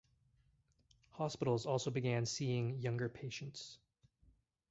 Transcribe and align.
Hospitals 1.11 1.67
also 1.67 1.91
began 1.91 2.25
seeing 2.25 2.79
younger 2.79 3.07
patients. 3.07 3.77